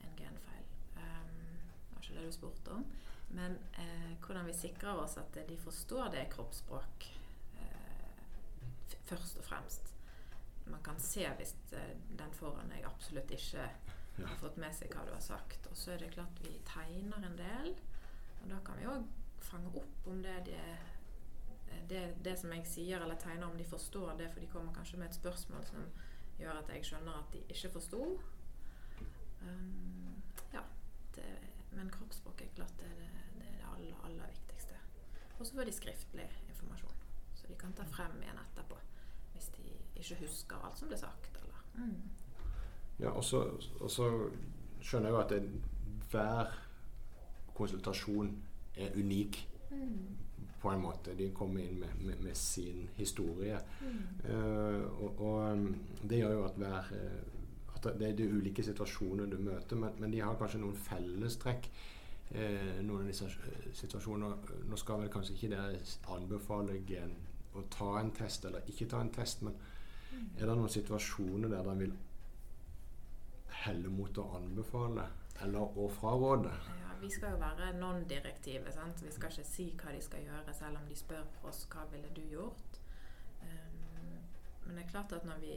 en 0.07 0.17
genfeil. 0.17 0.65
Um, 0.97 1.37
det 1.69 1.93
var 1.93 2.07
ikke 2.07 2.17
det 2.17 2.25
du 2.25 2.37
spurte 2.39 2.79
om. 2.79 2.89
Men 3.37 3.59
eh, 3.77 4.17
hvordan 4.25 4.49
vi 4.49 4.57
sikrer 4.57 5.03
oss 5.05 5.19
at 5.21 5.37
de 5.37 5.61
forstår 5.67 6.15
det 6.17 6.25
kroppsspråk 6.33 7.11
eh, 7.61 8.97
først 9.05 9.45
og 9.45 9.51
fremst. 9.51 9.93
Man 10.65 10.81
kan 10.81 10.97
se 10.97 11.29
hvis 11.37 11.53
eh, 11.77 11.93
den 12.09 12.33
foran 12.41 12.73
deg 12.73 12.89
absolutt 12.89 13.37
ikke 13.37 13.69
Ja. 14.17 14.27
har 14.27 14.37
fått 14.41 14.57
med 14.61 14.75
seg 14.75 14.93
hva 14.95 15.05
du 15.05 15.13
har 15.13 15.23
sagt. 15.25 15.67
Og 15.71 15.77
så 15.77 15.93
er 15.93 16.03
det 16.03 16.15
klart 16.15 16.43
vi 16.45 16.55
tegner 16.69 17.27
en 17.27 17.39
del. 17.39 17.73
Og 18.43 18.51
da 18.51 18.61
kan 18.65 18.79
vi 18.81 18.89
òg 18.89 19.07
fange 19.45 19.73
opp 19.79 20.09
om 20.11 20.23
det, 20.25 20.37
de, 20.49 20.61
det, 21.91 22.03
det 22.25 22.37
som 22.41 22.53
jeg 22.57 22.67
sier 22.69 23.03
eller 23.03 23.19
tegner, 23.21 23.49
om 23.49 23.59
de 23.59 23.67
forstår 23.69 24.17
det. 24.21 24.31
For 24.33 24.41
de 24.41 24.51
kommer 24.53 24.75
kanskje 24.77 25.01
med 25.01 25.11
et 25.11 25.19
spørsmål 25.19 25.67
som 25.69 25.85
gjør 26.41 26.63
at 26.63 26.73
jeg 26.73 26.89
skjønner 26.89 27.21
at 27.21 27.33
de 27.33 27.45
ikke 27.53 27.73
forsto. 27.77 28.03
Um, 29.43 30.23
ja. 30.55 30.65
Det, 31.17 31.29
men 31.77 31.93
kroppsspråk 31.93 32.41
er 32.41 32.55
klart 32.57 32.77
det 32.81 32.91
det, 32.99 33.09
det, 33.39 33.47
er 33.47 33.59
det 33.61 33.71
aller, 33.75 34.05
aller 34.09 34.33
viktigste. 34.33 34.81
Og 35.39 35.47
så 35.47 35.55
får 35.55 35.69
de 35.69 35.73
skriftlig 35.73 36.29
informasjon. 36.49 37.03
Så 37.35 37.49
de 37.49 37.57
kan 37.61 37.75
ta 37.77 37.85
frem 37.89 38.17
igjen 38.23 38.41
etterpå 38.41 38.79
hvis 39.37 39.51
de 39.59 39.75
ikke 40.01 40.23
husker 40.23 40.63
alt 40.65 40.79
som 40.81 40.89
ble 40.89 40.97
sagt. 40.97 41.37
Eller. 41.43 41.65
Mm. 41.77 42.26
Ja, 43.01 43.11
og 43.11 43.25
så, 43.25 43.43
og 43.81 43.91
så 43.91 44.07
skjønner 44.81 45.11
jeg 45.11 45.15
jo 45.17 45.21
at 45.21 45.31
det, 45.35 45.43
hver 46.11 46.55
konsultasjon 47.55 48.33
er 48.77 48.95
unik 48.97 49.49
Mm. 49.71 50.17
på 50.63 50.71
en 50.71 50.81
måte. 50.81 51.15
De 51.19 51.31
kommer 51.35 51.61
inn 51.61 51.81
med, 51.81 51.89
med, 52.01 52.21
med 52.23 52.35
sin 52.35 52.89
historie. 52.95 53.59
Mm. 53.83 53.97
Uh, 54.31 55.03
og, 55.03 55.21
og 55.21 55.53
um, 55.53 55.77
det 56.09 56.19
gjør 56.21 56.33
jo 56.33 56.45
at 56.45 56.55
hver 56.57 56.93
eh, 56.95 57.25
at 57.77 57.89
det 57.99 58.09
er 58.09 58.15
de 58.17 58.29
ulike 58.31 58.63
situasjoner 58.63 59.27
du 59.27 59.37
møter, 59.43 59.77
men, 59.77 59.91
men 59.99 60.13
de 60.13 60.21
har 60.23 60.39
kanskje 60.39 60.61
noen 60.63 60.79
fellestrekk. 60.87 61.67
Eh, 62.31 62.79
noen 62.83 63.03
av 63.05 63.11
disse 63.11 63.29
situasjonene 63.79 64.63
Nå 64.71 64.79
skal 64.81 65.03
vel 65.03 65.11
kanskje 65.13 65.35
ikke 65.37 65.51
dere 65.53 65.83
anbefale 66.15 66.81
gen, 66.89 67.13
å 67.55 67.63
ta 67.71 67.93
en 68.01 68.11
test 68.17 68.45
eller 68.49 68.65
ikke 68.71 68.89
ta 68.91 69.01
en 69.03 69.13
test, 69.15 69.43
men 69.43 69.55
Mm. 70.17 70.29
er 70.39 70.47
det 70.47 70.55
noen 70.57 70.71
situasjoner 70.71 71.49
der 71.51 71.63
dere 71.67 71.79
vil 71.79 71.93
helle 73.67 73.91
mot 73.93 74.19
å 74.19 74.27
anbefale 74.39 75.07
eller 75.45 75.79
å 75.79 75.87
fraråde? 75.93 76.53
Ja, 76.81 76.97
vi 77.01 77.11
skal 77.13 77.35
jo 77.35 77.41
være 77.43 77.73
non-direktive. 77.77 78.73
Vi 79.03 79.13
skal 79.13 79.33
ikke 79.33 79.47
si 79.47 79.69
hva 79.77 79.93
de 79.95 80.03
skal 80.05 80.25
gjøre, 80.25 80.55
selv 80.57 80.81
om 80.81 80.89
de 80.89 80.97
spør 80.99 81.27
oss 81.49 81.67
hva 81.73 81.85
ville 81.93 82.11
du 82.17 82.23
gjort. 82.31 82.81
Um, 83.43 84.19
men 84.67 84.79
det 84.79 84.87
er 84.87 84.93
klart 84.95 85.13
at 85.13 85.27
når 85.29 85.43
vi, 85.45 85.57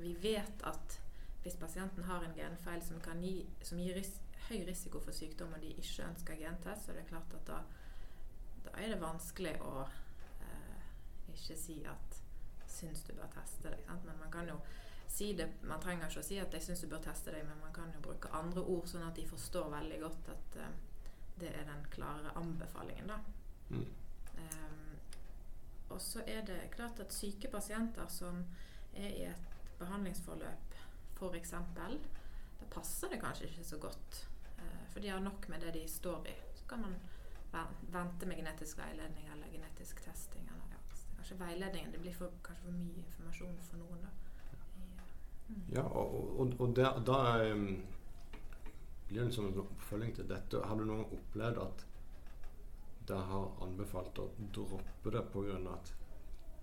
vi 0.00 0.14
vet 0.22 0.66
at 0.66 1.00
hvis 1.44 1.58
pasienten 1.60 2.08
har 2.08 2.24
en 2.26 2.34
genfeil 2.34 2.82
som, 2.82 2.98
gi, 3.22 3.36
som 3.62 3.78
gir 3.78 3.94
ris 3.94 4.16
høy 4.48 4.62
risiko 4.66 5.00
for 5.02 5.14
sykdom, 5.14 5.54
og 5.54 5.62
de 5.62 5.72
ikke 5.74 6.06
ønsker 6.06 6.38
gentest, 6.38 6.84
så 6.86 6.92
er 6.92 7.00
det 7.00 7.08
klart 7.10 7.32
at 7.34 7.48
da, 7.48 7.60
da 8.66 8.74
er 8.82 8.92
det 8.92 9.00
vanskelig 9.02 9.54
å 9.62 9.86
uh, 9.86 10.84
ikke 11.32 11.56
si 11.58 11.80
at 11.86 12.20
syns 12.70 13.02
du 13.06 13.14
bør 13.16 13.30
teste 13.34 13.70
deg. 13.70 13.82
Sant? 13.86 14.04
Men 14.06 14.18
man 14.20 14.32
kan 14.34 14.50
jo 14.50 14.58
si 15.12 15.32
det 15.36 15.48
Man 15.62 15.80
trenger 15.80 16.08
ikke 16.08 16.20
å 16.20 16.26
si 16.26 16.38
at 16.38 16.52
'jeg 16.52 16.62
syns 16.62 16.80
du 16.80 16.88
bør 16.88 17.02
teste 17.02 17.30
deg', 17.30 17.46
men 17.46 17.60
man 17.60 17.72
kan 17.72 17.92
jo 17.94 18.00
bruke 18.00 18.28
andre 18.32 18.60
ord, 18.60 18.86
sånn 18.88 19.06
at 19.08 19.16
de 19.16 19.26
forstår 19.28 19.70
veldig 19.70 20.00
godt 20.00 20.28
at 20.28 20.56
uh, 20.56 20.68
det 21.40 21.52
er 21.52 21.64
den 21.64 21.86
klare 21.90 22.32
anbefalingen, 22.36 23.06
da. 23.06 23.18
Mm. 23.70 23.86
Um, 24.38 24.98
og 25.88 26.00
så 26.00 26.22
er 26.26 26.42
det 26.46 26.70
klart 26.70 27.00
at 27.00 27.12
syke 27.12 27.48
pasienter 27.48 28.08
som 28.08 28.44
er 28.94 29.08
i 29.08 29.24
et 29.24 29.56
behandlingsforløp, 29.78 30.78
f.eks., 31.16 31.50
da 32.60 32.66
passer 32.70 33.08
det 33.08 33.20
kanskje 33.20 33.50
ikke 33.50 33.64
så 33.64 33.78
godt. 33.78 34.28
Uh, 34.58 34.86
for 34.92 35.00
de 35.00 35.08
har 35.08 35.20
nok 35.20 35.48
med 35.48 35.60
det 35.60 35.74
de 35.74 35.88
står 35.88 36.26
i. 36.26 36.34
Så 36.54 36.64
kan 36.68 36.80
man 36.80 36.96
vente 37.92 38.26
med 38.26 38.36
genetisk 38.36 38.78
veiledning 38.78 39.28
eller 39.32 39.52
genetisk 39.52 40.00
testing. 40.04 40.48
Eller, 40.48 40.70
ja, 40.70 40.78
kanskje 41.16 41.38
veiledningen 41.40 41.92
det 41.92 42.00
blir 42.00 42.14
for, 42.14 42.32
kanskje 42.42 42.64
for 42.64 42.72
mye 42.72 43.04
informasjon 43.04 43.60
for 43.70 43.76
noen. 43.76 44.02
da. 44.02 44.25
Ja, 45.72 45.82
og, 45.82 46.40
og, 46.40 46.54
og 46.60 46.76
der, 46.76 46.98
da 47.06 47.52
um, 47.52 47.66
blir 49.08 49.20
det 49.20 49.26
liksom 49.28 49.46
en 49.52 49.60
oppfølging 49.62 50.14
til 50.16 50.28
dette. 50.28 50.62
Har 50.66 50.74
du 50.78 50.84
noen 50.84 51.04
gang 51.04 51.12
opplevd 51.18 51.60
at 51.62 51.84
det 53.06 53.18
har 53.30 53.52
anbefalt 53.62 54.18
å 54.18 54.26
droppe 54.54 55.12
det 55.14 55.22
pga. 55.30 55.58
at 55.74 55.92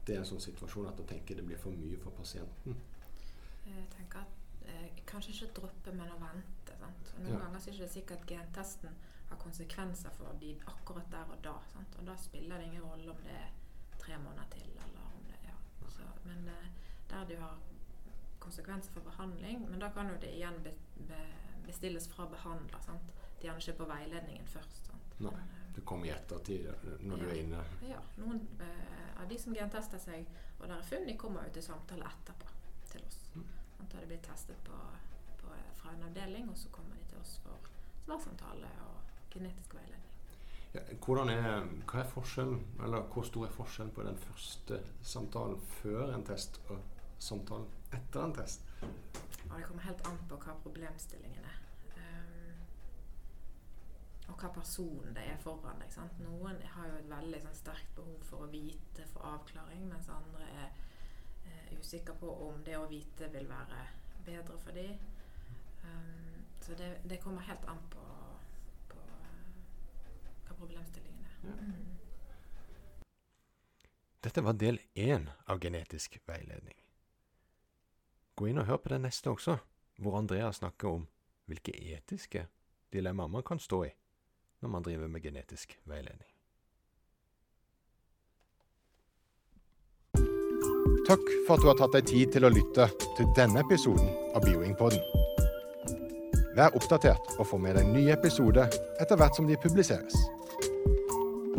det 0.06 0.16
er 0.16 0.20
en 0.20 0.28
sånn 0.28 0.44
situasjon 0.44 0.90
at 0.90 0.98
du 1.00 1.06
tenker 1.08 1.36
det 1.40 1.46
blir 1.48 1.58
for 1.62 1.72
mye 1.72 1.98
for 2.04 2.12
pasienten? 2.18 2.76
Jeg 3.64 3.86
tenker 3.96 4.20
at 4.26 4.68
eh, 4.68 4.90
kanskje 5.08 5.32
ikke 5.32 5.54
droppe, 5.62 5.94
men 5.96 6.12
å 6.12 6.20
vente. 6.20 6.76
Sant? 6.80 7.14
Og 7.16 7.22
noen 7.24 7.34
Ja. 7.38 7.40
ganger 7.46 7.56
er 7.62 7.66
det 7.66 7.74
ikke 7.78 7.94
sikkert 7.94 8.20
at 8.26 8.34
gentesten 8.36 8.98
har 9.30 9.38
konsekvenser 9.40 10.12
for 10.18 10.36
de 10.42 10.58
akkurat 10.68 11.08
der 11.12 11.32
og 11.32 11.40
da. 11.44 11.56
Sant? 11.72 11.96
Og 12.00 12.08
da 12.08 12.16
spiller 12.20 12.58
det 12.60 12.68
ingen 12.68 12.84
rolle 12.84 13.12
om 13.16 13.24
det 13.24 13.38
er 13.40 13.52
tre 14.00 14.18
måneder 14.20 14.50
til, 14.52 14.68
eller 14.84 15.08
om 15.08 15.24
det 15.32 15.40
ja. 15.48 15.56
så, 15.88 16.10
Men 16.28 16.48
eh, 16.52 16.68
der 17.10 17.24
du 17.32 17.38
har 17.40 17.56
konsekvenser 18.44 18.94
for 18.96 19.06
behandling, 19.08 19.64
men 19.70 19.80
da 19.82 19.90
kan 19.96 20.10
jo 20.12 20.20
det 20.22 20.32
igjen 20.36 20.60
be, 20.66 20.74
be, 21.10 21.20
bestilles 21.66 22.08
fra 22.12 22.28
behandler. 22.32 22.82
Sant? 22.86 23.14
De 23.40 23.48
gjerne 23.48 23.64
ikke 23.64 23.78
på 23.82 23.90
veiledningen 23.90 24.48
først. 24.52 24.86
Sant? 24.90 25.20
Nei. 25.24 25.34
Eh, 25.34 25.60
Det 25.74 25.82
kommer 25.90 26.06
i 26.06 26.12
ettertid 26.14 26.68
når 26.86 27.00
når 27.10 27.18
du 27.18 27.30
er 27.30 27.38
inne. 27.42 27.62
ja, 27.90 28.02
noen 28.22 28.44
eh, 28.62 29.22
av 29.22 29.30
de 29.30 29.40
som 29.42 29.56
gentester 29.58 29.98
seg, 29.98 30.28
og 30.60 30.68
der 30.68 30.76
er 30.78 30.86
funn, 30.86 31.08
de 31.08 31.16
kommer 31.18 31.48
jo 31.48 31.54
til 31.56 31.64
samtale 31.66 32.06
etterpå 32.06 32.52
til 32.92 33.02
oss. 33.08 33.20
Mm. 33.34 33.48
Da 33.80 33.98
har 33.98 34.02
de 34.04 34.12
blitt 34.12 34.28
testet 34.28 34.60
på, 34.68 34.78
på, 35.42 35.56
fra 35.80 35.96
en 35.96 36.04
avdeling, 36.10 36.50
og 36.50 36.58
så 36.58 36.70
kommer 36.70 36.96
de 37.00 37.08
til 37.10 37.18
oss 37.24 37.40
for 37.44 37.72
svarsamtale 38.06 38.70
og 38.86 39.32
genetisk 39.34 39.74
veiledning. 39.74 40.10
Ja, 40.74 40.82
er, 40.90 41.68
hva 41.86 42.00
er 42.02 42.08
forskjellen, 42.10 42.62
eller 42.84 43.06
hvor 43.14 43.26
stor 43.28 43.46
er 43.46 43.52
forskjellen 43.54 43.94
på 43.94 44.06
den 44.06 44.18
første 44.18 44.80
samtalen 45.02 45.60
før 45.82 46.14
en 46.16 46.26
test 46.26 46.62
og 46.70 46.80
samtalen 47.20 47.68
etter 47.98 48.24
en 48.24 48.34
test? 48.36 48.66
Og 48.84 49.60
det 49.60 49.66
kommer 49.68 49.86
helt 49.86 50.08
an 50.08 50.20
på 50.30 50.40
hva 50.42 50.56
problemstillingen 50.64 51.46
er. 51.50 51.60
Um, 51.98 52.62
og 54.32 54.38
hva 54.40 54.50
person 54.56 55.14
det 55.16 55.26
er 55.34 55.42
foran 55.44 55.82
deg. 55.84 55.92
Sant? 55.94 56.22
Noen 56.24 56.62
har 56.76 56.90
jo 56.90 57.00
et 57.00 57.10
veldig 57.12 57.42
sånn, 57.46 57.60
sterkt 57.60 57.96
behov 57.98 58.24
for 58.30 58.46
å 58.46 58.52
vite 58.52 59.08
for 59.14 59.28
avklaring, 59.34 59.86
mens 59.92 60.10
andre 60.14 60.48
er 60.64 60.70
uh, 61.48 61.74
usikre 61.80 62.16
på 62.20 62.32
om 62.48 62.64
det 62.66 62.78
å 62.80 62.88
vite 62.92 63.30
vil 63.34 63.50
være 63.50 63.84
bedre 64.26 64.60
for 64.64 64.78
dem. 64.78 64.98
Um, 65.84 66.46
så 66.64 66.78
det, 66.80 66.94
det 67.10 67.20
kommer 67.22 67.44
helt 67.46 67.66
an 67.68 67.82
på, 67.92 68.06
på 68.94 69.02
uh, 69.04 69.52
hva 70.48 70.56
problemstillingen 70.56 71.28
er. 71.28 71.42
Ja. 71.50 71.60
Mm. 71.60 72.00
Dette 74.24 74.40
var 74.42 74.56
del 74.56 74.80
én 74.96 75.28
av 75.52 75.60
genetisk 75.60 76.16
veiledning. 76.26 76.83
Gå 78.36 78.50
inn 78.50 78.62
og 78.62 78.66
hør 78.66 78.82
på 78.82 78.94
den 78.94 79.06
neste 79.06 79.30
også, 79.30 79.58
hvor 80.02 80.18
Andrea 80.18 80.52
snakker 80.52 80.90
om 80.90 81.08
hvilke 81.46 81.74
etiske 81.94 82.48
dilemmaer 82.94 83.30
man 83.30 83.46
kan 83.46 83.60
stå 83.62 83.84
i 83.86 83.92
når 84.64 84.72
man 84.72 84.84
driver 84.86 85.10
med 85.12 85.22
genetisk 85.22 85.76
veiledning. 85.86 86.30
Takk 91.04 91.26
for 91.48 91.58
at 91.58 91.62
du 91.62 91.68
har 91.68 91.76
tatt 91.82 91.98
deg 91.98 92.08
tid 92.08 92.32
til 92.32 92.48
å 92.48 92.52
lytte 92.54 92.88
til 93.18 93.28
denne 93.36 93.60
episoden 93.60 94.08
av 94.32 94.46
Bioingpodden. 94.48 95.04
Vær 96.56 96.78
oppdatert 96.80 97.36
og 97.36 97.50
få 97.50 97.60
med 97.60 97.76
deg 97.76 97.92
nye 97.92 98.16
episoder 98.16 98.72
etter 99.04 99.20
hvert 99.20 99.36
som 99.36 99.50
de 99.50 99.60
publiseres. 99.60 100.16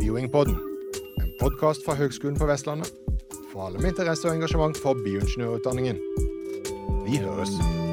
Bioingpodden, 0.00 0.56
en 1.20 1.32
podkast 1.42 1.84
fra 1.84 1.98
Høgskolen 2.00 2.40
på 2.40 2.48
Vestlandet 2.48 2.88
for 3.52 3.68
alle 3.68 3.82
med 3.82 3.92
interesse 3.92 4.30
og 4.30 4.38
engasjement 4.38 4.80
for 4.80 4.96
bioingeniørutdanningen. 5.04 6.00
Vi. 7.14 7.83